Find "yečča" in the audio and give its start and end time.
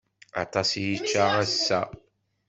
0.87-1.23